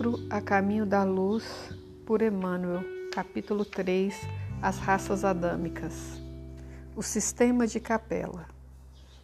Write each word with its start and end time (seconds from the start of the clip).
Livro 0.00 0.26
A 0.30 0.40
Caminho 0.40 0.86
da 0.86 1.04
Luz, 1.04 1.44
por 2.06 2.22
Emmanuel, 2.22 2.82
capítulo 3.12 3.66
3 3.66 4.14
As 4.62 4.78
raças 4.78 5.26
adâmicas. 5.26 6.18
O 6.96 7.02
sistema 7.02 7.66
de 7.66 7.78
capela. 7.78 8.46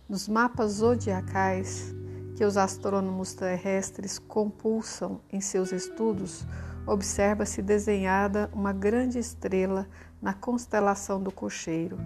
Nos 0.07 0.29
mapas 0.29 0.73
zodiacais 0.73 1.95
que 2.37 2.45
os 2.45 2.59
astrônomos 2.59 3.33
terrestres 3.33 4.19
compulsam 4.19 5.19
em 5.33 5.41
seus 5.41 5.73
estudos, 5.73 6.47
observa-se 6.87 7.63
desenhada 7.63 8.51
uma 8.53 8.75
grande 8.75 9.19
estrela 9.19 9.89
na 10.21 10.35
constelação 10.35 11.23
do 11.23 11.33
Cocheiro, 11.33 11.97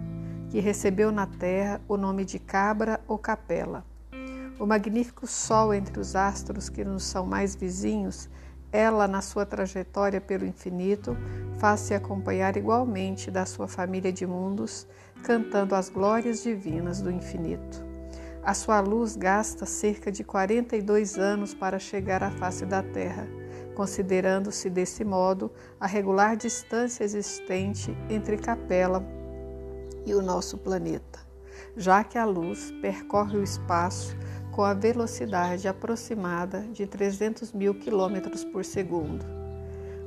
que 0.49 0.61
recebeu 0.61 1.11
na 1.11 1.27
Terra 1.27 1.81
o 1.89 1.97
nome 1.97 2.23
de 2.23 2.39
Cabra 2.39 3.01
ou 3.05 3.17
Capela. 3.17 3.83
O 4.57 4.65
magnífico 4.65 5.27
Sol 5.27 5.73
entre 5.73 5.99
os 5.99 6.15
astros 6.15 6.69
que 6.69 6.85
nos 6.85 7.03
são 7.03 7.25
mais 7.25 7.53
vizinhos, 7.53 8.29
ela, 8.71 9.07
na 9.07 9.21
sua 9.21 9.45
trajetória 9.45 10.21
pelo 10.21 10.45
infinito, 10.45 11.17
faz-se 11.59 11.93
acompanhar 11.93 12.55
igualmente 12.55 13.29
da 13.29 13.45
sua 13.45 13.67
família 13.67 14.11
de 14.11 14.25
mundos, 14.25 14.87
cantando 15.23 15.75
as 15.75 15.89
glórias 15.89 16.41
divinas 16.41 17.01
do 17.01 17.11
infinito. 17.11 17.85
A 18.43 18.53
sua 18.55 18.79
luz 18.79 19.15
gasta 19.15 19.65
cerca 19.65 20.11
de 20.11 20.23
42 20.23 21.17
anos 21.17 21.53
para 21.53 21.77
chegar 21.77 22.23
à 22.23 22.31
face 22.31 22.65
da 22.65 22.81
Terra, 22.81 23.27
considerando-se 23.75 24.69
desse 24.69 25.03
modo 25.03 25.51
a 25.79 25.85
regular 25.85 26.35
distância 26.35 27.03
existente 27.03 27.95
entre 28.09 28.37
Capela 28.37 29.05
e 30.05 30.15
o 30.15 30.21
nosso 30.21 30.57
planeta, 30.57 31.19
já 31.77 32.03
que 32.03 32.17
a 32.17 32.25
luz 32.25 32.71
percorre 32.81 33.37
o 33.37 33.43
espaço 33.43 34.17
com 34.51 34.63
a 34.63 34.73
velocidade 34.73 35.67
aproximada 35.67 36.61
de 36.73 36.85
300 36.85 37.53
mil 37.53 37.73
quilômetros 37.73 38.43
por 38.43 38.65
segundo. 38.65 39.25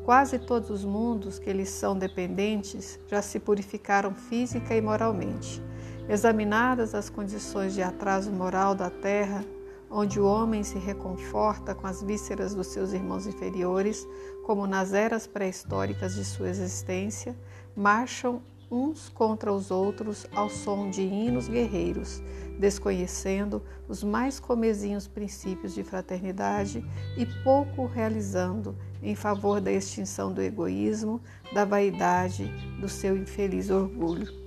Quase 0.05 0.39
todos 0.39 0.69
os 0.69 0.85
mundos 0.85 1.39
que 1.39 1.51
lhes 1.51 1.71
são 1.71 1.97
dependentes 1.97 2.99
já 3.09 3.23
se 3.23 3.41
purificaram 3.41 4.15
física 4.15 4.77
e 4.77 4.81
moralmente. 4.81 5.63
Examinadas 6.07 6.95
as 6.95 7.09
condições 7.09 7.73
de 7.73 7.83
atraso 7.83 8.31
moral 8.31 8.75
da 8.75 8.91
Terra, 8.91 9.43
onde 9.91 10.21
o 10.21 10.27
homem 10.27 10.63
se 10.63 10.79
reconforta 10.79 11.75
com 11.75 11.87
as 11.87 12.03
vísceras 12.03 12.55
dos 12.55 12.67
seus 12.67 12.93
irmãos 12.93 13.27
inferiores, 13.27 14.07
como 14.45 14.67
nas 14.67 14.93
eras 14.93 15.27
pré-históricas 15.27 16.15
de 16.15 16.25
sua 16.25 16.51
existência, 16.51 17.35
marcham 17.75 18.43
uns 18.75 19.09
contra 19.09 19.53
os 19.53 19.71
outros 19.71 20.27
ao 20.35 20.51
som 20.51 20.91
de 20.91 21.03
hinos 21.03 21.49
guerreiros, 21.49 22.21
desconhecendo 22.59 23.63
os 23.89 24.03
mais 24.03 24.41
comezinhos 24.41 25.07
princípios 25.07 25.73
de 25.73 25.85
fraternidade 25.85 26.85
e 27.17 27.25
pouco 27.45 27.87
realizando 27.87 28.77
em 29.01 29.15
favor 29.15 29.61
da 29.61 29.71
extinção 29.71 30.33
do 30.33 30.43
egoísmo, 30.43 31.21
da 31.53 31.65
vaidade, 31.65 32.53
do 32.81 32.89
seu 32.89 33.17
infeliz 33.17 33.71
orgulho. 33.71 34.44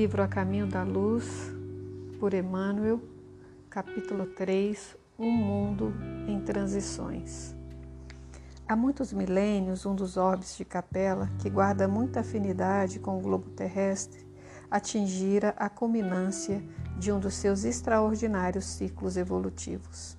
Livro 0.00 0.22
A 0.22 0.26
Caminho 0.26 0.66
da 0.66 0.82
Luz, 0.82 1.52
por 2.18 2.32
Emmanuel, 2.32 3.02
capítulo 3.68 4.24
3 4.24 4.96
Um 5.18 5.30
Mundo 5.30 5.92
em 6.26 6.40
Transições. 6.40 7.54
Há 8.66 8.74
muitos 8.74 9.12
milênios, 9.12 9.84
um 9.84 9.94
dos 9.94 10.16
orbes 10.16 10.56
de 10.56 10.64
Capela, 10.64 11.30
que 11.38 11.50
guarda 11.50 11.86
muita 11.86 12.20
afinidade 12.20 12.98
com 12.98 13.18
o 13.18 13.20
globo 13.20 13.50
terrestre, 13.50 14.26
atingira 14.70 15.54
a 15.58 15.68
culminância 15.68 16.64
de 16.98 17.12
um 17.12 17.20
dos 17.20 17.34
seus 17.34 17.64
extraordinários 17.64 18.64
ciclos 18.64 19.18
evolutivos. 19.18 20.16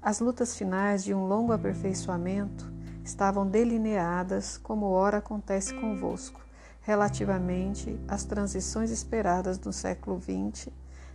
As 0.00 0.20
lutas 0.20 0.56
finais 0.56 1.04
de 1.04 1.12
um 1.12 1.26
longo 1.26 1.52
aperfeiçoamento 1.52 2.72
estavam 3.04 3.46
delineadas 3.46 4.56
como 4.56 4.86
ora 4.86 5.18
acontece 5.18 5.74
convosco, 5.74 6.41
relativamente 6.82 7.98
às 8.06 8.24
transições 8.24 8.90
esperadas 8.90 9.58
no 9.58 9.72
século 9.72 10.20
XX 10.20 10.68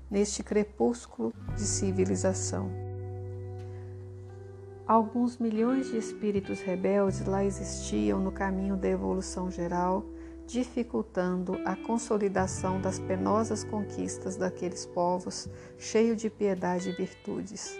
neste 0.09 0.41
crepúsculo 0.41 1.33
de 1.55 1.61
civilização. 1.61 2.71
Alguns 4.87 5.37
milhões 5.37 5.91
de 5.91 5.97
espíritos 5.97 6.61
rebeldes 6.61 7.25
lá 7.25 7.43
existiam 7.43 8.21
no 8.21 8.31
caminho 8.31 8.77
da 8.77 8.87
evolução 8.87 9.51
geral, 9.51 10.05
dificultando 10.45 11.59
a 11.65 11.75
consolidação 11.75 12.79
das 12.79 12.97
penosas 12.97 13.65
conquistas 13.65 14.37
daqueles 14.37 14.85
povos 14.85 15.49
cheios 15.77 16.15
de 16.15 16.29
piedade 16.29 16.89
e 16.89 16.93
virtudes. 16.93 17.77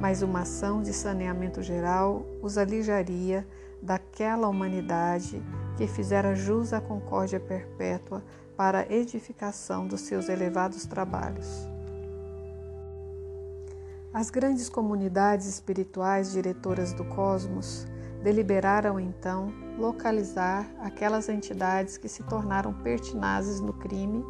Mas 0.00 0.20
uma 0.20 0.40
ação 0.40 0.82
de 0.82 0.92
saneamento 0.92 1.62
geral 1.62 2.26
os 2.42 2.58
alijaria 2.58 3.46
daquela 3.80 4.48
humanidade 4.48 5.40
que 5.78 5.86
fizera 5.86 6.34
jus 6.34 6.72
à 6.72 6.80
concórdia 6.80 7.38
perpétua 7.38 8.20
para 8.56 8.80
a 8.80 8.92
edificação 8.92 9.86
dos 9.86 10.00
seus 10.00 10.28
elevados 10.28 10.84
trabalhos. 10.84 11.68
As 14.12 14.28
grandes 14.28 14.68
comunidades 14.68 15.46
espirituais 15.46 16.32
diretoras 16.32 16.92
do 16.92 17.04
cosmos 17.04 17.86
deliberaram 18.24 18.98
então 18.98 19.52
localizar 19.78 20.68
aquelas 20.80 21.28
entidades 21.28 21.96
que 21.96 22.08
se 22.08 22.24
tornaram 22.24 22.74
pertinazes 22.74 23.60
no 23.60 23.72
crime 23.72 24.24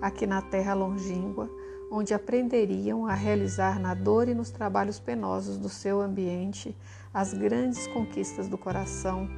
aqui 0.00 0.26
na 0.26 0.40
terra 0.40 0.72
longínqua, 0.72 1.50
onde 1.90 2.14
aprenderiam 2.14 3.06
a 3.06 3.12
realizar 3.12 3.78
na 3.78 3.92
dor 3.92 4.26
e 4.26 4.34
nos 4.34 4.50
trabalhos 4.50 4.98
penosos 4.98 5.58
do 5.58 5.68
seu 5.68 6.00
ambiente 6.00 6.74
as 7.12 7.34
grandes 7.34 7.86
conquistas 7.88 8.48
do 8.48 8.56
coração 8.56 9.28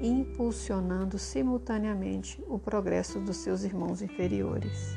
impulsionando 0.00 1.18
simultaneamente 1.18 2.42
o 2.48 2.58
progresso 2.58 3.20
dos 3.20 3.38
seus 3.38 3.62
irmãos 3.62 4.02
inferiores. 4.02 4.96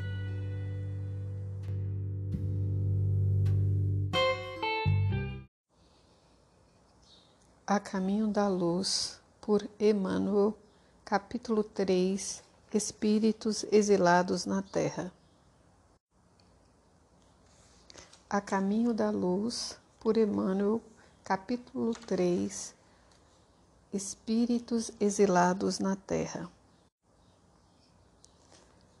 A 7.66 7.78
Caminho 7.78 8.26
da 8.26 8.48
Luz, 8.48 9.20
por 9.40 9.68
Emmanuel, 9.78 10.56
capítulo 11.04 11.62
3 11.62 12.42
Espíritos 12.72 13.64
exilados 13.72 14.46
na 14.46 14.62
Terra. 14.62 15.12
A 18.28 18.40
Caminho 18.40 18.94
da 18.94 19.10
Luz, 19.10 19.76
por 19.98 20.16
Emmanuel, 20.16 20.80
capítulo 21.24 21.92
3 21.94 22.79
espíritos 23.92 24.90
exilados 25.00 25.78
na 25.78 25.96
terra. 25.96 26.48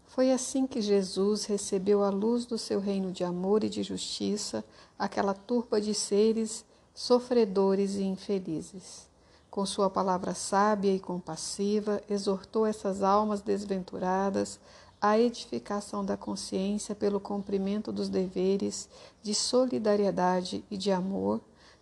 Foi 0.06 0.32
assim 0.32 0.66
que 0.66 0.82
Jesus 0.82 1.44
recebeu 1.44 2.02
a 2.02 2.10
luz 2.10 2.44
do 2.44 2.58
seu 2.58 2.80
reino 2.80 3.12
de 3.12 3.22
amor 3.22 3.62
e 3.62 3.68
de 3.68 3.82
justiça 3.82 4.64
aquela 4.98 5.32
turba 5.32 5.80
de 5.80 5.94
seres 5.94 6.64
sofredores 6.92 7.94
e 7.94 8.02
infelizes. 8.02 9.08
Com 9.48 9.64
sua 9.64 9.88
palavra 9.88 10.34
sábia 10.34 10.92
e 10.92 10.98
compassiva, 10.98 12.02
exortou 12.08 12.66
essas 12.66 13.02
almas 13.02 13.40
desventuradas 13.40 14.58
à 15.00 15.18
edificação 15.18 16.04
da 16.04 16.16
consciência 16.16 16.94
pelo 16.94 17.20
cumprimento 17.20 17.90
dos 17.92 18.08
deveres 18.08 18.88
de 19.22 19.34
solidariedade 19.34 20.64
e 20.70 20.76
de 20.76 20.92
amor 20.92 21.40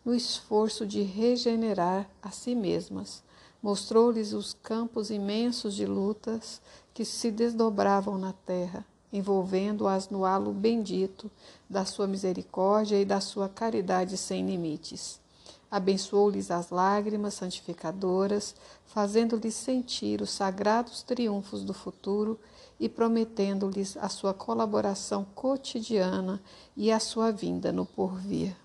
no 0.08 0.14
esforço 0.14 0.86
de 0.86 1.02
regenerar 1.02 2.08
a 2.22 2.30
si 2.30 2.54
mesmas. 2.54 3.22
Mostrou-lhes 3.62 4.32
os 4.32 4.54
campos 4.54 5.10
imensos 5.10 5.74
de 5.74 5.84
lutas 5.84 6.62
que 6.94 7.04
se 7.04 7.30
desdobravam 7.30 8.16
na 8.16 8.32
terra, 8.32 8.86
envolvendo-as 9.12 10.08
no 10.08 10.24
halo 10.24 10.50
bendito 10.50 11.30
da 11.68 11.84
sua 11.84 12.06
misericórdia 12.06 12.98
e 12.98 13.04
da 13.04 13.20
sua 13.20 13.50
caridade 13.50 14.16
sem 14.16 14.46
limites. 14.46 15.20
Abençoou-lhes 15.70 16.50
as 16.50 16.70
lágrimas 16.70 17.34
santificadoras, 17.34 18.54
fazendo-lhes 18.86 19.54
sentir 19.56 20.22
os 20.22 20.30
sagrados 20.30 21.02
triunfos 21.02 21.62
do 21.62 21.74
futuro 21.74 22.40
e 22.80 22.88
prometendo-lhes 22.88 23.94
a 23.98 24.08
sua 24.08 24.32
colaboração 24.32 25.26
cotidiana 25.34 26.40
e 26.74 26.90
a 26.90 26.98
sua 26.98 27.30
vinda 27.30 27.70
no 27.70 27.84
porvir. 27.84 28.56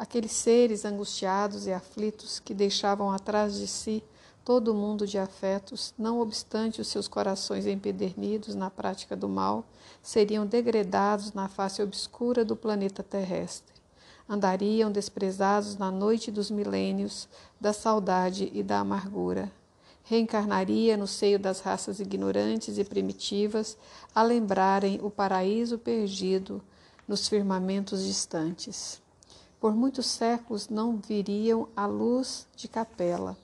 Aqueles 0.00 0.32
seres 0.32 0.86
angustiados 0.86 1.66
e 1.66 1.72
aflitos 1.74 2.40
que 2.40 2.54
deixavam 2.54 3.10
atrás 3.10 3.56
de 3.56 3.66
si 3.66 4.02
todo 4.42 4.68
o 4.68 4.74
mundo 4.74 5.06
de 5.06 5.18
afetos, 5.18 5.92
não 5.98 6.20
obstante 6.20 6.80
os 6.80 6.88
seus 6.88 7.06
corações 7.06 7.66
empedernidos 7.66 8.54
na 8.54 8.70
prática 8.70 9.14
do 9.14 9.28
mal, 9.28 9.62
seriam 10.02 10.46
degredados 10.46 11.34
na 11.34 11.48
face 11.48 11.82
obscura 11.82 12.46
do 12.46 12.56
planeta 12.56 13.02
terrestre. 13.02 13.74
andariam 14.26 14.90
desprezados 14.90 15.76
na 15.76 15.90
noite 15.90 16.30
dos 16.30 16.50
milênios, 16.50 17.28
da 17.60 17.74
saudade 17.74 18.50
e 18.54 18.62
da 18.62 18.78
amargura. 18.78 19.52
Reencarnaria 20.04 20.96
no 20.96 21.06
seio 21.06 21.38
das 21.38 21.60
raças 21.60 22.00
ignorantes 22.00 22.78
e 22.78 22.84
primitivas, 22.84 23.76
a 24.14 24.22
lembrarem 24.22 24.98
o 25.02 25.10
paraíso 25.10 25.76
perdido 25.76 26.62
nos 27.06 27.28
firmamentos 27.28 28.02
distantes. 28.02 29.02
Por 29.60 29.74
muitos 29.74 30.06
séculos 30.06 30.70
não 30.70 30.96
viriam 30.96 31.68
a 31.76 31.84
luz 31.84 32.46
de 32.56 32.66
capela, 32.66 33.36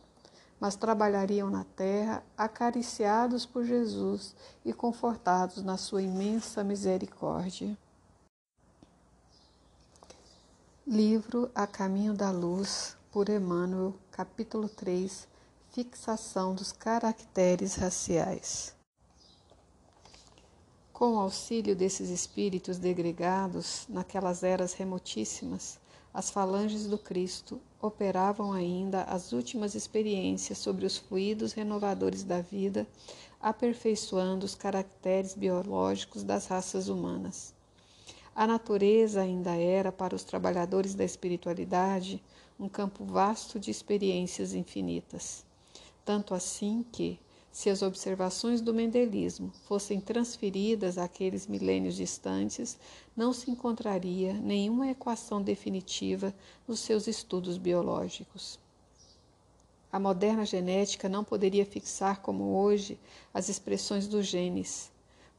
mas 0.58 0.74
trabalhariam 0.74 1.50
na 1.50 1.62
terra, 1.62 2.24
acariciados 2.38 3.44
por 3.44 3.66
Jesus 3.66 4.34
e 4.64 4.72
confortados 4.72 5.62
na 5.62 5.76
sua 5.76 6.00
imensa 6.00 6.64
misericórdia. 6.64 7.76
Livro 10.86 11.50
A 11.54 11.66
Caminho 11.66 12.14
da 12.14 12.30
Luz, 12.30 12.96
por 13.12 13.28
Emmanuel, 13.28 13.94
capítulo 14.10 14.70
3 14.70 15.28
Fixação 15.70 16.54
dos 16.54 16.72
caracteres 16.72 17.74
raciais. 17.74 18.74
Com 20.94 21.16
o 21.16 21.18
auxílio 21.18 21.76
desses 21.76 22.08
espíritos 22.08 22.78
degregados, 22.78 23.84
naquelas 23.86 24.42
eras 24.42 24.72
remotíssimas, 24.72 25.78
as 26.16 26.30
falanges 26.30 26.86
do 26.86 26.96
Cristo 26.96 27.60
operavam 27.78 28.50
ainda 28.50 29.02
as 29.02 29.34
últimas 29.34 29.74
experiências 29.74 30.56
sobre 30.56 30.86
os 30.86 30.96
fluidos 30.96 31.52
renovadores 31.52 32.24
da 32.24 32.40
vida, 32.40 32.86
aperfeiçoando 33.38 34.46
os 34.46 34.54
caracteres 34.54 35.34
biológicos 35.34 36.22
das 36.22 36.46
raças 36.46 36.88
humanas. 36.88 37.52
A 38.34 38.46
natureza 38.46 39.20
ainda 39.20 39.56
era, 39.56 39.92
para 39.92 40.16
os 40.16 40.24
trabalhadores 40.24 40.94
da 40.94 41.04
espiritualidade, 41.04 42.24
um 42.58 42.66
campo 42.66 43.04
vasto 43.04 43.60
de 43.60 43.70
experiências 43.70 44.54
infinitas. 44.54 45.44
Tanto 46.02 46.32
assim 46.32 46.82
que, 46.90 47.20
se 47.56 47.70
as 47.70 47.80
observações 47.80 48.60
do 48.60 48.74
mendelismo 48.74 49.50
fossem 49.66 49.98
transferidas 49.98 50.98
àqueles 50.98 51.46
milênios 51.46 51.96
distantes, 51.96 52.78
não 53.16 53.32
se 53.32 53.50
encontraria 53.50 54.34
nenhuma 54.34 54.90
equação 54.90 55.40
definitiva 55.40 56.34
nos 56.68 56.80
seus 56.80 57.06
estudos 57.06 57.56
biológicos. 57.56 58.58
A 59.90 59.98
moderna 59.98 60.44
genética 60.44 61.08
não 61.08 61.24
poderia 61.24 61.64
fixar 61.64 62.20
como 62.20 62.58
hoje 62.58 62.98
as 63.32 63.48
expressões 63.48 64.06
dos 64.06 64.26
genes 64.26 64.92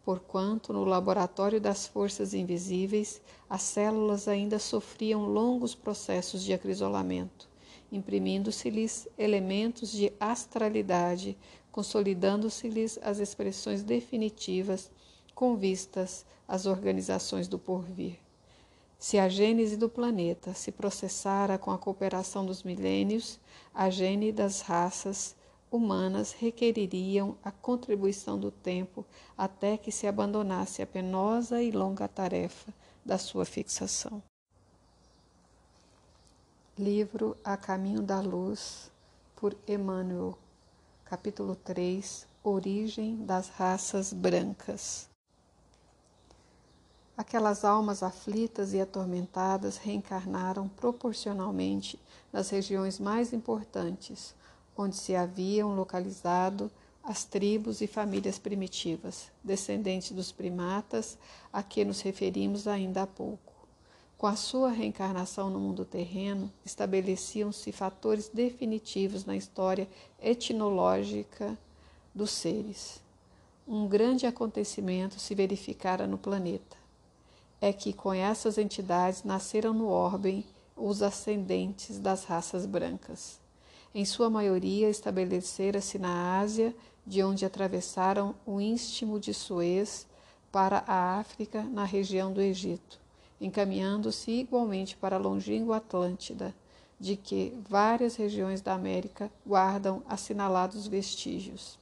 porquanto 0.04 0.74
no 0.74 0.86
laboratório 0.86 1.62
das 1.62 1.86
forças 1.86 2.34
invisíveis 2.34 3.22
as 3.48 3.62
células 3.62 4.28
ainda 4.28 4.58
sofriam 4.58 5.26
longos 5.26 5.76
processos 5.76 6.42
de 6.44 6.52
acrisolamento, 6.52 7.48
imprimindo-se-lhes 7.92 9.08
elementos 9.20 9.92
de 9.92 10.12
astralidade, 10.20 11.38
consolidando-se-lhes 11.78 12.98
as 13.04 13.20
expressões 13.20 13.84
definitivas 13.84 14.90
com 15.36 15.56
vistas 15.56 16.26
às 16.48 16.66
organizações 16.66 17.48
do 17.48 17.60
porvir. 17.60 18.18
Se 18.98 19.20
a 19.20 19.30
gênese 19.30 19.78
do 19.78 19.88
planeta 19.88 20.56
se 20.56 20.72
processara 20.72 21.56
com 21.56 21.70
a 21.70 21.78
cooperação 21.78 22.44
dos 22.44 22.64
milênios, 22.64 23.40
a 23.76 23.92
gênese 23.92 24.32
das 24.32 24.62
raças 24.62 25.36
humanas 25.72 26.32
requereriam 26.32 27.38
a 27.44 27.52
contribuição 27.52 28.40
do 28.40 28.50
tempo 28.50 29.06
até 29.38 29.78
que 29.78 29.92
se 29.92 30.08
abandonasse 30.08 30.82
a 30.82 30.88
penosa 30.88 31.62
e 31.62 31.70
longa 31.70 32.08
tarefa 32.08 32.74
da 33.06 33.20
sua 33.20 33.46
fixação. 33.46 34.20
Livro 36.76 37.38
A 37.44 37.56
Caminho 37.56 38.02
da 38.02 38.20
Luz, 38.20 38.90
por 39.36 39.56
Emmanuel, 39.68 40.36
capítulo 41.10 41.56
3 41.56 42.28
Origem 42.44 43.26
das 43.26 43.48
Raças 43.48 44.12
Brancas. 44.12 45.08
Aquelas 47.16 47.64
almas 47.64 48.04
aflitas 48.04 48.74
e 48.74 48.82
atormentadas 48.82 49.78
reencarnaram 49.78 50.68
proporcionalmente 50.68 51.98
nas 52.32 52.50
regiões 52.50 53.00
mais 53.00 53.32
importantes 53.32 54.36
onde 54.76 54.98
se 54.98 55.16
haviam 55.16 55.74
localizado 55.74 56.70
as 57.02 57.24
tribos 57.24 57.80
e 57.80 57.88
famílias 57.88 58.38
primitivas, 58.38 59.32
descendentes 59.42 60.12
dos 60.12 60.34
primatas 60.34 61.18
a 61.54 61.64
que 61.64 61.86
nos 61.86 62.02
referimos 62.02 62.68
ainda 62.68 63.04
há 63.04 63.08
pouco. 63.08 63.47
Com 64.18 64.26
a 64.26 64.36
sua 64.36 64.72
reencarnação 64.72 65.48
no 65.48 65.60
mundo 65.60 65.86
terreno, 65.86 66.52
estabeleciam-se 66.66 67.72
fatores 67.72 68.30
definitivos 68.30 69.26
na 69.26 69.38
história 69.38 69.88
etnológica 70.20 71.56
dos 72.16 72.32
seres. 72.32 73.00
Um 73.68 73.88
grande 73.88 74.26
acontecimento 74.26 75.20
se 75.20 75.36
verificara 75.36 76.08
no 76.08 76.18
planeta. 76.18 76.76
É 77.62 77.72
que 77.72 77.94
com 77.94 78.12
essas 78.12 78.58
entidades 78.58 79.24
nasceram 79.24 79.72
no 79.72 79.88
orbe 79.88 80.44
os 80.76 81.04
ascendentes 81.04 82.00
das 82.00 82.24
raças 82.24 82.66
brancas. 82.66 83.40
Em 83.94 84.04
sua 84.04 84.32
maioria, 84.32 84.90
estabelecera-se 84.90 86.00
na 86.00 86.40
Ásia, 86.40 86.76
de 87.06 87.22
onde 87.22 87.46
atravessaram 87.46 88.34
o 88.48 88.60
Istmo 88.60 89.20
de 89.20 89.34
Suez 89.34 90.08
para 90.52 90.84
a 90.88 91.20
África, 91.20 91.62
na 91.62 91.84
região 91.84 92.34
do 92.34 92.42
Egito, 92.42 93.00
encaminhando-se 93.40 94.32
igualmente 94.32 94.96
para 94.98 95.16
a 95.16 95.20
longínqua 95.20 95.78
Atlântida, 95.78 96.54
de 97.00 97.16
que 97.16 97.54
várias 97.70 98.16
regiões 98.16 98.62
da 98.62 98.74
América 98.74 99.32
guardam 99.46 100.02
assinalados 100.08 100.88
vestígios. 100.88 101.78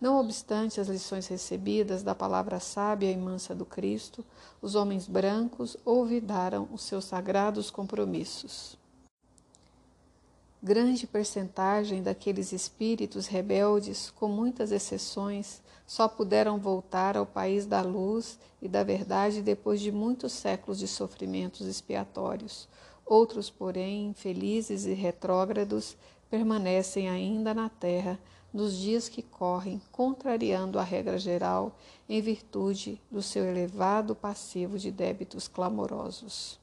Não 0.00 0.18
obstante 0.20 0.80
as 0.80 0.88
lições 0.88 1.26
recebidas 1.28 2.02
da 2.02 2.14
palavra 2.14 2.60
sábia 2.60 3.10
e 3.10 3.16
mansa 3.16 3.54
do 3.54 3.64
Cristo, 3.64 4.24
os 4.60 4.74
homens 4.74 5.06
brancos 5.06 5.76
olvidaram 5.84 6.68
os 6.72 6.82
seus 6.82 7.04
sagrados 7.04 7.70
compromissos. 7.70 8.76
Grande 10.62 11.06
percentagem 11.06 12.02
daqueles 12.02 12.52
espíritos 12.52 13.26
rebeldes, 13.26 14.10
com 14.10 14.28
muitas 14.28 14.72
exceções, 14.72 15.62
só 15.86 16.08
puderam 16.08 16.58
voltar 16.58 17.16
ao 17.16 17.26
país 17.26 17.66
da 17.66 17.82
luz 17.82 18.38
e 18.60 18.68
da 18.68 18.82
verdade 18.82 19.42
depois 19.42 19.80
de 19.80 19.92
muitos 19.92 20.32
séculos 20.32 20.78
de 20.78 20.88
sofrimentos 20.88 21.66
expiatórios. 21.66 22.68
Outros, 23.04 23.50
porém, 23.50 24.08
infelizes 24.08 24.86
e 24.86 24.94
retrógrados, 24.94 25.96
permanecem 26.30 27.08
ainda 27.08 27.52
na 27.52 27.68
terra 27.68 28.18
nos 28.52 28.76
dias 28.76 29.08
que 29.08 29.20
correm, 29.20 29.82
contrariando 29.92 30.78
a 30.78 30.82
regra 30.82 31.18
geral, 31.18 31.76
em 32.08 32.20
virtude 32.22 33.00
do 33.10 33.20
seu 33.20 33.44
elevado 33.44 34.14
passivo 34.14 34.78
de 34.78 34.90
débitos 34.90 35.48
clamorosos. 35.48 36.58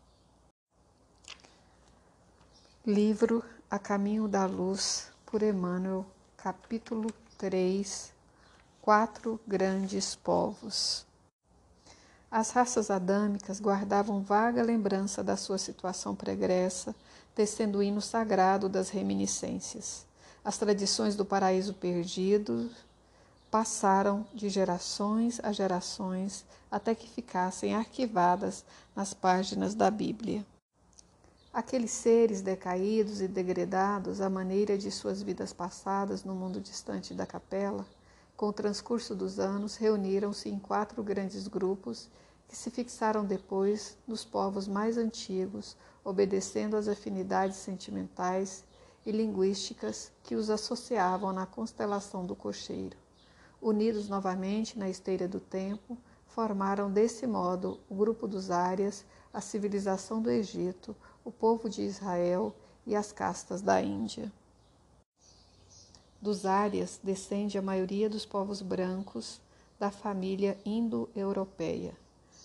Livro 2.85 3.43
a 3.69 3.77
Caminho 3.77 4.27
da 4.27 4.45
Luz, 4.45 5.11
por 5.25 5.43
Emmanuel, 5.43 6.05
capítulo 6.35 7.13
3 7.37 8.20
Quatro 8.81 9.39
Grandes 9.47 10.15
Povos. 10.15 11.05
As 12.31 12.49
raças 12.49 12.89
adâmicas 12.89 13.59
guardavam 13.59 14.23
vaga 14.23 14.63
lembrança 14.63 15.23
da 15.23 15.37
sua 15.37 15.59
situação 15.59 16.15
pregressa, 16.15 16.95
tecendo 17.35 17.77
o 17.77 17.83
hino 17.83 18.01
sagrado 18.01 18.67
das 18.67 18.89
reminiscências. 18.89 20.03
As 20.43 20.57
tradições 20.57 21.15
do 21.15 21.23
paraíso 21.23 21.75
perdido 21.75 22.71
passaram 23.51 24.25
de 24.33 24.49
gerações 24.49 25.39
a 25.43 25.51
gerações 25.51 26.43
até 26.71 26.95
que 26.95 27.07
ficassem 27.07 27.75
arquivadas 27.75 28.65
nas 28.95 29.13
páginas 29.13 29.75
da 29.75 29.91
Bíblia. 29.91 30.43
Aqueles 31.53 31.91
seres 31.91 32.41
decaídos 32.41 33.21
e 33.21 33.27
degredados 33.27 34.21
à 34.21 34.27
maneira 34.27 34.75
de 34.75 34.89
suas 34.89 35.21
vidas 35.21 35.53
passadas 35.53 36.23
no 36.23 36.33
mundo 36.33 36.59
distante 36.59 37.13
da 37.13 37.27
capela, 37.27 37.85
com 38.41 38.47
o 38.47 38.53
transcurso 38.53 39.13
dos 39.13 39.39
anos, 39.39 39.75
reuniram-se 39.75 40.49
em 40.49 40.57
quatro 40.57 41.03
grandes 41.03 41.47
grupos 41.47 42.09
que 42.47 42.55
se 42.55 42.71
fixaram 42.71 43.23
depois 43.23 43.95
nos 44.07 44.25
povos 44.25 44.67
mais 44.67 44.97
antigos, 44.97 45.77
obedecendo 46.03 46.75
às 46.75 46.87
afinidades 46.87 47.57
sentimentais 47.57 48.63
e 49.05 49.11
linguísticas 49.11 50.11
que 50.23 50.33
os 50.33 50.49
associavam 50.49 51.31
na 51.31 51.45
constelação 51.45 52.25
do 52.25 52.35
cocheiro. 52.35 52.97
Unidos 53.61 54.09
novamente 54.09 54.79
na 54.79 54.89
esteira 54.89 55.27
do 55.27 55.39
tempo, 55.39 55.95
formaram 56.25 56.91
desse 56.91 57.27
modo 57.27 57.79
o 57.87 57.93
grupo 57.93 58.27
dos 58.27 58.49
Árias, 58.49 59.05
a 59.31 59.39
civilização 59.39 60.19
do 60.19 60.31
Egito, 60.31 60.95
o 61.23 61.31
povo 61.31 61.69
de 61.69 61.83
Israel 61.83 62.55
e 62.87 62.95
as 62.95 63.11
castas 63.11 63.61
da 63.61 63.79
Índia. 63.79 64.31
Dos 66.21 66.45
Árias 66.45 66.99
descende 67.01 67.57
a 67.57 67.63
maioria 67.63 68.07
dos 68.07 68.27
povos 68.27 68.61
brancos 68.61 69.41
da 69.79 69.89
família 69.89 70.55
indo-europeia. 70.63 71.95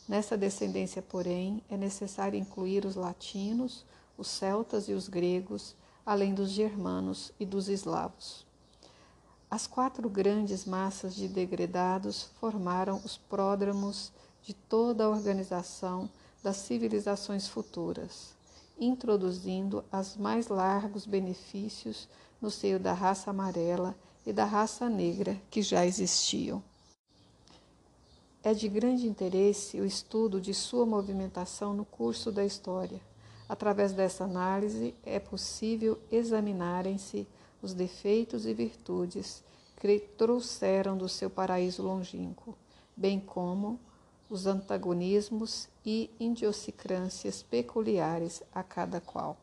Nessa 0.08 0.34
descendência, 0.34 1.02
porém, 1.02 1.62
é 1.68 1.76
necessário 1.76 2.38
incluir 2.38 2.86
os 2.86 2.96
latinos, 2.96 3.84
os 4.16 4.28
celtas 4.28 4.88
e 4.88 4.94
os 4.94 5.08
gregos, 5.08 5.76
além 6.06 6.32
dos 6.32 6.48
germanos 6.48 7.32
e 7.38 7.44
dos 7.44 7.68
eslavos. 7.68 8.46
As 9.50 9.66
quatro 9.66 10.08
grandes 10.08 10.64
massas 10.64 11.14
de 11.14 11.28
degredados 11.28 12.30
formaram 12.40 12.96
os 13.04 13.18
pródromos 13.18 14.10
de 14.42 14.54
toda 14.54 15.04
a 15.04 15.10
organização 15.10 16.08
das 16.42 16.56
civilizações 16.56 17.46
futuras, 17.46 18.34
introduzindo 18.80 19.84
as 19.92 20.16
mais 20.16 20.48
largos 20.48 21.04
benefícios 21.04 22.08
no 22.40 22.50
seio 22.50 22.78
da 22.78 22.92
raça 22.92 23.30
amarela 23.30 23.94
e 24.26 24.32
da 24.32 24.44
raça 24.44 24.88
negra 24.88 25.40
que 25.50 25.62
já 25.62 25.86
existiam. 25.86 26.62
É 28.42 28.54
de 28.54 28.68
grande 28.68 29.08
interesse 29.08 29.80
o 29.80 29.84
estudo 29.84 30.40
de 30.40 30.54
sua 30.54 30.86
movimentação 30.86 31.74
no 31.74 31.84
curso 31.84 32.30
da 32.30 32.44
história. 32.44 33.00
Através 33.48 33.92
dessa 33.92 34.24
análise, 34.24 34.94
é 35.04 35.18
possível 35.18 35.98
examinarem-se 36.10 37.26
os 37.62 37.74
defeitos 37.74 38.46
e 38.46 38.54
virtudes 38.54 39.42
que 39.80 39.98
trouxeram 39.98 40.96
do 40.96 41.08
seu 41.08 41.28
paraíso 41.28 41.82
longínquo, 41.82 42.56
bem 42.96 43.20
como 43.20 43.78
os 44.28 44.46
antagonismos 44.46 45.68
e 45.84 46.10
idiosincrâncias 46.18 47.42
peculiares 47.42 48.42
a 48.52 48.62
cada 48.62 49.00
qual. 49.00 49.36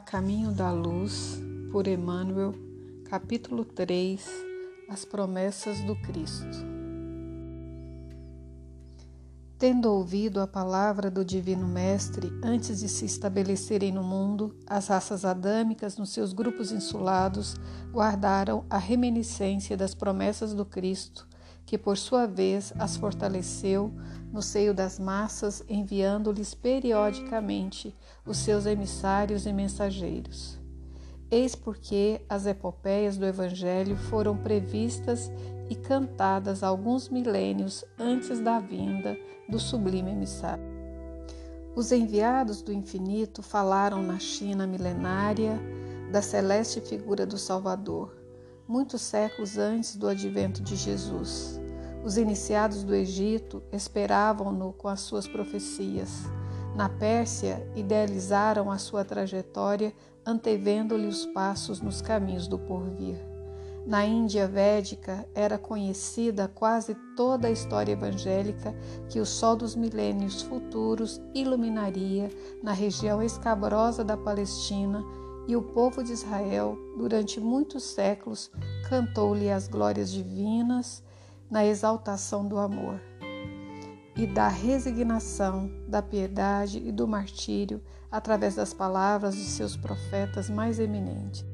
Caminho 0.00 0.50
da 0.50 0.72
Luz, 0.72 1.40
por 1.70 1.86
Emmanuel, 1.86 2.54
capítulo 3.04 3.64
3 3.64 4.26
As 4.88 5.04
Promessas 5.04 5.80
do 5.84 5.94
Cristo. 5.94 6.58
Tendo 9.58 9.92
ouvido 9.92 10.40
a 10.40 10.46
palavra 10.46 11.10
do 11.10 11.24
Divino 11.24 11.68
Mestre 11.68 12.32
antes 12.42 12.80
de 12.80 12.88
se 12.88 13.04
estabelecerem 13.04 13.92
no 13.92 14.02
mundo, 14.02 14.56
as 14.66 14.88
raças 14.88 15.24
adâmicas, 15.24 15.98
nos 15.98 16.10
seus 16.10 16.32
grupos 16.32 16.72
insulados, 16.72 17.56
guardaram 17.92 18.64
a 18.70 18.78
reminiscência 18.78 19.76
das 19.76 19.94
promessas 19.94 20.54
do 20.54 20.64
Cristo, 20.64 21.28
que 21.70 21.78
por 21.78 21.96
sua 21.96 22.26
vez 22.26 22.72
as 22.80 22.96
fortaleceu 22.96 23.92
no 24.32 24.42
seio 24.42 24.74
das 24.74 24.98
massas, 24.98 25.62
enviando-lhes 25.68 26.52
periodicamente 26.52 27.94
os 28.26 28.38
seus 28.38 28.66
emissários 28.66 29.46
e 29.46 29.52
mensageiros. 29.52 30.58
Eis 31.30 31.54
porque 31.54 32.22
as 32.28 32.44
epopeias 32.44 33.16
do 33.16 33.24
Evangelho 33.24 33.96
foram 33.96 34.36
previstas 34.36 35.30
e 35.68 35.76
cantadas 35.76 36.64
alguns 36.64 37.08
milênios 37.08 37.84
antes 37.96 38.40
da 38.40 38.58
vinda 38.58 39.16
do 39.48 39.60
sublime 39.60 40.10
emissário. 40.10 40.64
Os 41.76 41.92
enviados 41.92 42.62
do 42.62 42.72
infinito 42.72 43.44
falaram 43.44 44.02
na 44.02 44.18
China 44.18 44.66
milenária 44.66 45.56
da 46.10 46.20
celeste 46.20 46.80
figura 46.80 47.24
do 47.24 47.38
Salvador, 47.38 48.12
muitos 48.66 49.02
séculos 49.02 49.56
antes 49.56 49.94
do 49.94 50.08
advento 50.08 50.60
de 50.64 50.74
Jesus. 50.74 51.59
Os 52.02 52.16
iniciados 52.16 52.82
do 52.82 52.94
Egito 52.94 53.62
esperavam-no 53.70 54.72
com 54.72 54.88
as 54.88 55.00
suas 55.00 55.28
profecias. 55.28 56.24
Na 56.74 56.88
Pérsia, 56.88 57.70
idealizaram 57.76 58.70
a 58.70 58.78
sua 58.78 59.04
trajetória, 59.04 59.92
antevendo-lhe 60.24 61.06
os 61.06 61.26
passos 61.26 61.80
nos 61.80 62.00
caminhos 62.00 62.48
do 62.48 62.58
porvir. 62.58 63.16
Na 63.86 64.04
Índia 64.04 64.46
védica 64.46 65.26
era 65.34 65.58
conhecida 65.58 66.48
quase 66.48 66.94
toda 67.16 67.48
a 67.48 67.50
história 67.50 67.92
evangélica 67.92 68.74
que 69.08 69.20
o 69.20 69.26
sol 69.26 69.56
dos 69.56 69.74
milênios 69.74 70.42
futuros 70.42 71.20
iluminaria 71.34 72.30
na 72.62 72.72
região 72.72 73.22
escabrosa 73.22 74.02
da 74.02 74.16
Palestina 74.16 75.04
e 75.46 75.56
o 75.56 75.62
povo 75.62 76.02
de 76.02 76.12
Israel, 76.12 76.78
durante 76.96 77.40
muitos 77.40 77.82
séculos, 77.82 78.50
cantou-lhe 78.88 79.50
as 79.50 79.66
glórias 79.66 80.10
divinas 80.10 81.02
na 81.50 81.66
exaltação 81.66 82.46
do 82.46 82.58
amor 82.58 83.00
e 84.16 84.26
da 84.26 84.48
resignação, 84.48 85.70
da 85.88 86.00
piedade 86.02 86.78
e 86.78 86.92
do 86.92 87.08
martírio 87.08 87.82
através 88.10 88.54
das 88.54 88.72
palavras 88.74 89.34
de 89.34 89.44
seus 89.44 89.76
profetas 89.76 90.50
mais 90.50 90.78
eminentes. 90.78 91.44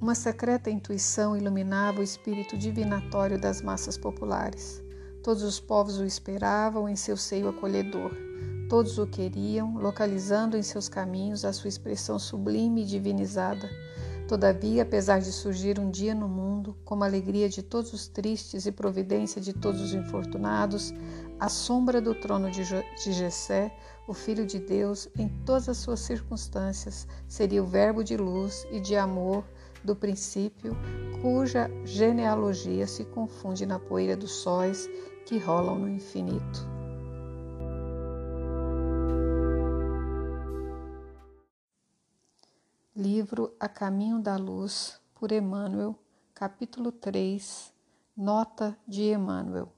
Uma 0.00 0.14
secreta 0.14 0.70
intuição 0.70 1.36
iluminava 1.36 2.00
o 2.00 2.02
espírito 2.02 2.56
divinatório 2.56 3.38
das 3.38 3.60
massas 3.60 3.98
populares. 3.98 4.82
Todos 5.22 5.42
os 5.42 5.60
povos 5.60 5.98
o 5.98 6.04
esperavam 6.04 6.88
em 6.88 6.96
seu 6.96 7.16
seio 7.16 7.48
acolhedor. 7.48 8.10
Todos 8.68 8.98
o 8.98 9.06
queriam, 9.06 9.74
localizando 9.74 10.56
em 10.56 10.62
seus 10.62 10.88
caminhos 10.88 11.44
a 11.44 11.52
sua 11.52 11.68
expressão 11.68 12.18
sublime 12.18 12.82
e 12.82 12.86
divinizada. 12.86 13.68
Todavia, 14.30 14.84
apesar 14.84 15.18
de 15.18 15.32
surgir 15.32 15.80
um 15.80 15.90
dia 15.90 16.14
no 16.14 16.28
mundo, 16.28 16.76
como 16.84 17.02
alegria 17.02 17.48
de 17.48 17.64
todos 17.64 17.92
os 17.92 18.06
tristes 18.06 18.64
e 18.64 18.70
providência 18.70 19.40
de 19.40 19.52
todos 19.52 19.80
os 19.80 19.92
infortunados, 19.92 20.94
a 21.40 21.48
sombra 21.48 22.00
do 22.00 22.14
trono 22.14 22.48
de, 22.48 22.62
de 22.62 23.12
Jessé, 23.12 23.76
o 24.06 24.14
Filho 24.14 24.46
de 24.46 24.60
Deus, 24.60 25.08
em 25.18 25.28
todas 25.44 25.68
as 25.68 25.78
suas 25.78 25.98
circunstâncias, 25.98 27.08
seria 27.26 27.60
o 27.60 27.66
verbo 27.66 28.04
de 28.04 28.16
luz 28.16 28.64
e 28.70 28.78
de 28.78 28.94
amor 28.94 29.42
do 29.82 29.96
princípio, 29.96 30.76
cuja 31.20 31.68
genealogia 31.84 32.86
se 32.86 33.04
confunde 33.06 33.66
na 33.66 33.80
poeira 33.80 34.16
dos 34.16 34.30
sóis 34.30 34.88
que 35.26 35.38
rolam 35.38 35.76
no 35.76 35.88
infinito. 35.88 36.79
Livro 43.00 43.56
A 43.58 43.66
Caminho 43.66 44.20
da 44.20 44.36
Luz, 44.36 45.00
por 45.14 45.32
Emmanuel, 45.32 45.98
capítulo 46.34 46.92
3, 46.92 47.72
Nota 48.14 48.76
de 48.86 49.04
Emmanuel. 49.04 49.72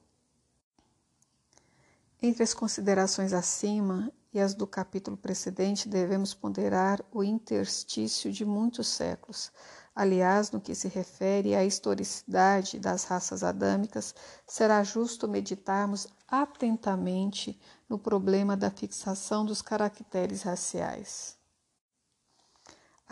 Entre 2.21 2.43
as 2.43 2.53
considerações 2.53 3.31
acima 3.31 4.11
e 4.33 4.41
as 4.41 4.53
do 4.53 4.67
capítulo 4.67 5.15
precedente, 5.15 5.87
devemos 5.87 6.33
ponderar 6.33 7.01
o 7.13 7.23
interstício 7.23 8.29
de 8.29 8.43
muitos 8.43 8.89
séculos. 8.89 9.53
Aliás, 9.95 10.51
no 10.51 10.59
que 10.59 10.75
se 10.75 10.89
refere 10.89 11.55
à 11.55 11.63
historicidade 11.63 12.77
das 12.77 13.05
raças 13.05 13.41
adâmicas, 13.41 14.13
será 14.45 14.83
justo 14.83 15.29
meditarmos 15.29 16.09
atentamente 16.27 17.57
no 17.87 17.97
problema 17.97 18.57
da 18.57 18.69
fixação 18.69 19.45
dos 19.45 19.61
caracteres 19.61 20.41
raciais. 20.41 21.41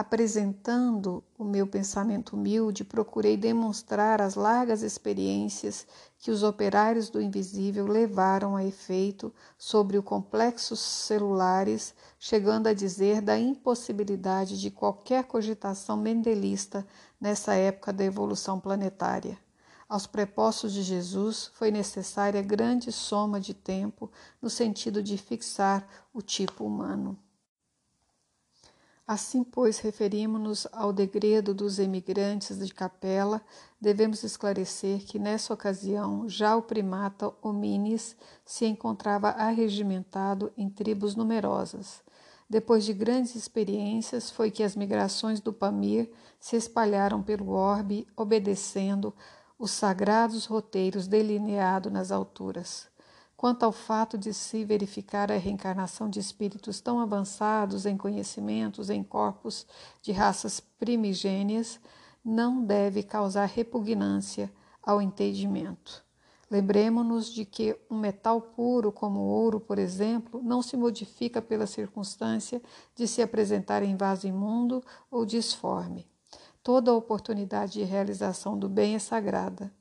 Apresentando 0.02 1.24
o 1.38 1.44
meu 1.44 1.68
pensamento 1.68 2.36
humilde, 2.36 2.84
procurei 2.84 3.38
demonstrar 3.38 4.20
as 4.20 4.34
largas 4.34 4.82
experiências 4.82 5.86
que 6.18 6.32
os 6.32 6.42
operários 6.42 7.08
do 7.08 7.22
invisível 7.22 7.86
levaram 7.86 8.56
a 8.56 8.66
efeito 8.66 9.32
sobre 9.60 10.00
o 10.00 10.02
complexos 10.02 10.80
celulares, 10.80 11.94
chegando 12.18 12.66
a 12.66 12.74
dizer 12.74 13.22
da 13.22 13.38
impossibilidade 13.38 14.60
de 14.60 14.72
qualquer 14.72 15.26
cogitação 15.26 15.98
mendelista 15.98 16.84
nessa 17.20 17.54
época 17.54 17.94
da 17.94 18.04
evolução 18.04 18.60
planetária. 18.60 19.38
Aos 19.88 20.08
prepostos 20.08 20.74
de 20.74 20.82
Jesus 20.82 21.52
foi 21.54 21.70
necessária 21.70 22.42
grande 22.42 22.92
soma 22.92 23.40
de 23.40 23.54
tempo 23.54 24.12
no 24.42 24.50
sentido 24.50 25.04
de 25.04 25.16
fixar 25.16 25.88
o 26.12 26.24
tipo 26.24 26.66
humano. 26.66 27.16
Assim, 29.08 29.44
pois, 29.44 29.80
referimos-nos 29.80 30.68
ao 30.72 30.94
degredo 30.94 31.54
dos 31.54 31.80
emigrantes 31.80 32.58
de 32.58 32.74
capela, 32.74 33.42
devemos 33.80 34.24
esclarecer 34.24 35.06
que 35.06 35.20
nessa 35.20 35.54
ocasião 35.54 36.30
já 36.30 36.56
o 36.56 36.62
primata 36.62 37.34
hominis 37.42 38.16
se 38.46 38.66
encontrava 38.66 39.30
arregimentado 39.30 40.52
em 40.56 40.70
tribos 40.70 41.16
numerosas. 41.16 42.02
Depois 42.50 42.84
de 42.86 42.94
grandes 42.94 43.36
experiências, 43.36 44.30
foi 44.30 44.52
que 44.52 44.62
as 44.62 44.76
migrações 44.76 45.40
do 45.40 45.54
Pamir 45.54 46.12
se 46.40 46.56
espalharam 46.56 47.24
pelo 47.24 47.50
orbe, 47.50 48.06
obedecendo 48.16 49.14
os 49.58 49.72
sagrados 49.72 50.46
roteiros 50.46 51.08
delineados 51.08 51.92
nas 51.92 52.12
alturas. 52.12 52.91
Quanto 53.42 53.64
ao 53.64 53.72
fato 53.72 54.20
de 54.20 54.36
se 54.36 54.64
verificar 54.64 55.32
a 55.32 55.36
reencarnação 55.36 56.08
de 56.08 56.20
espíritos 56.20 56.80
tão 56.80 57.00
avançados 57.00 57.88
em 57.88 57.98
conhecimentos 57.98 58.88
em 58.88 59.02
corpos 59.02 59.66
de 60.00 60.12
raças 60.12 60.60
primigênias, 60.60 61.80
não 62.24 62.64
deve 62.64 63.02
causar 63.02 63.48
repugnância 63.48 64.54
ao 64.80 65.02
entendimento. 65.02 66.06
Lembremos-nos 66.52 67.34
de 67.34 67.44
que 67.44 67.76
um 67.90 67.98
metal 67.98 68.40
puro, 68.40 68.92
como 68.92 69.22
o 69.22 69.30
ouro, 69.30 69.60
por 69.60 69.80
exemplo, 69.80 70.40
não 70.44 70.62
se 70.62 70.78
modifica 70.78 71.42
pela 71.42 71.66
circunstância 71.66 72.62
de 72.96 73.08
se 73.08 73.24
apresentar 73.24 73.82
em 73.82 73.98
vaso 73.98 74.28
imundo 74.28 74.84
ou 75.10 75.26
disforme. 75.26 76.08
Toda 76.62 76.94
oportunidade 76.94 77.74
de 77.74 77.84
realização 77.84 78.56
do 78.56 78.70
bem 78.70 78.94
é 78.94 79.00
sagrada. 79.00 79.74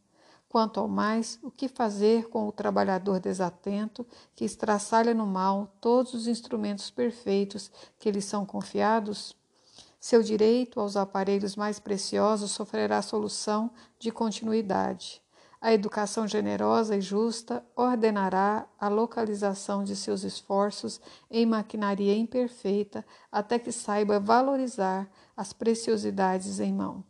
Quanto 0.50 0.80
ao 0.80 0.88
mais, 0.88 1.38
o 1.44 1.50
que 1.50 1.68
fazer 1.68 2.28
com 2.28 2.48
o 2.48 2.50
trabalhador 2.50 3.20
desatento 3.20 4.04
que 4.34 4.44
estraçalha 4.44 5.14
no 5.14 5.24
mal 5.24 5.72
todos 5.80 6.12
os 6.12 6.26
instrumentos 6.26 6.90
perfeitos 6.90 7.70
que 8.00 8.10
lhe 8.10 8.20
são 8.20 8.44
confiados? 8.44 9.36
Seu 10.00 10.24
direito 10.24 10.80
aos 10.80 10.96
aparelhos 10.96 11.54
mais 11.54 11.78
preciosos 11.78 12.50
sofrerá 12.50 13.00
solução 13.00 13.70
de 13.96 14.10
continuidade. 14.10 15.22
A 15.60 15.72
educação 15.72 16.26
generosa 16.26 16.96
e 16.96 17.00
justa 17.00 17.64
ordenará 17.76 18.66
a 18.76 18.88
localização 18.88 19.84
de 19.84 19.94
seus 19.94 20.24
esforços 20.24 21.00
em 21.30 21.46
maquinaria 21.46 22.16
imperfeita 22.16 23.06
até 23.30 23.56
que 23.56 23.70
saiba 23.70 24.18
valorizar 24.18 25.08
as 25.36 25.52
preciosidades 25.52 26.58
em 26.58 26.72
mão. 26.72 27.04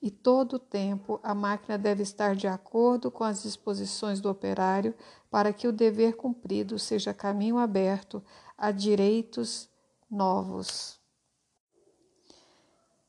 E 0.00 0.10
todo 0.10 0.54
o 0.54 0.58
tempo 0.58 1.18
a 1.22 1.34
máquina 1.34 1.78
deve 1.78 2.02
estar 2.02 2.36
de 2.36 2.46
acordo 2.46 3.10
com 3.10 3.24
as 3.24 3.42
disposições 3.42 4.20
do 4.20 4.28
operário 4.28 4.94
para 5.30 5.52
que 5.52 5.66
o 5.66 5.72
dever 5.72 6.16
cumprido 6.16 6.78
seja 6.78 7.14
caminho 7.14 7.58
aberto 7.58 8.22
a 8.56 8.70
direitos 8.70 9.68
novos. 10.10 11.00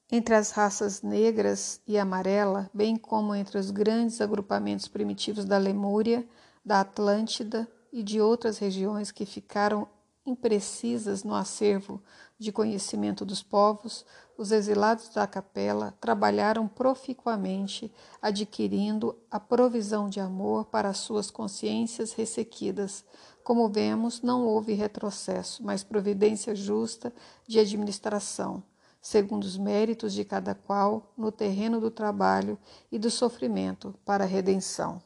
Entre 0.10 0.34
as 0.34 0.51
raças 0.51 1.01
negras 1.01 1.82
e 1.86 1.98
amarela, 1.98 2.70
bem 2.74 2.96
como 2.96 3.36
entre 3.36 3.58
os 3.58 3.70
grandes 3.72 4.22
agrupamentos 4.22 4.88
primitivos 4.88 5.44
da 5.44 5.58
Lemúria, 5.58 6.27
da 6.65 6.79
Atlântida 6.79 7.67
e 7.91 8.01
de 8.01 8.22
outras 8.22 8.58
regiões 8.58 9.12
que 9.12 9.25
ficaram 9.25 9.88
imprecisas 10.27 11.24
no 11.24 11.34
acervo 11.34 12.01
de 12.38 12.51
conhecimento 12.51 13.25
dos 13.25 13.41
povos, 13.41 14.05
os 14.38 14.51
exilados 14.51 15.10
da 15.10 15.25
capela 15.25 15.96
trabalharam 16.00 16.67
proficuamente, 16.67 17.91
adquirindo 18.22 19.17
a 19.31 19.39
provisão 19.39 20.07
de 20.07 20.19
amor 20.19 20.65
para 20.65 20.93
suas 20.93 21.31
consciências 21.31 22.13
ressequidas. 22.13 23.03
Como 23.43 23.69
vemos, 23.69 24.22
não 24.22 24.46
houve 24.46 24.74
retrocesso, 24.74 25.63
mas 25.63 25.84
providência 25.84 26.53
justa 26.53 27.12
de 27.48 27.60
administração 27.60 28.62
segundo 29.07 29.46
os 29.46 29.57
méritos 29.57 30.13
de 30.13 30.25
cada 30.25 30.53
qual, 30.53 31.13
no 31.17 31.31
terreno 31.31 31.79
do 31.79 31.89
trabalho 31.89 32.57
e 32.91 33.00
do 33.00 33.10
sofrimento 33.10 33.96
para 34.03 34.25
a 34.25 34.27
redenção. 34.27 35.01